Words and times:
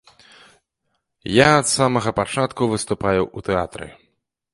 Я 1.33 1.47
ад 1.59 1.67
самага 1.73 2.13
пачатку 2.21 2.71
выступаю 2.73 3.21
ў 3.37 3.39
тэатры. 3.51 3.87